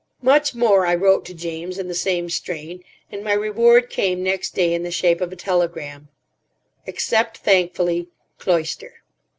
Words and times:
Much 0.23 0.55
more 0.55 0.83
I 0.87 0.95
wrote 0.95 1.25
to 1.25 1.33
James 1.35 1.77
in 1.77 1.87
the 1.87 1.93
same 1.93 2.27
strain; 2.27 2.83
and 3.11 3.23
my 3.23 3.33
reward 3.33 3.91
came 3.91 4.23
next 4.23 4.55
day 4.55 4.73
in 4.73 4.81
the 4.81 4.89
shape 4.89 5.21
of 5.21 5.31
a 5.31 5.35
telegram: 5.35 6.07
"Accept 6.87 7.37
thankfully.—Cloyster." 7.37 9.03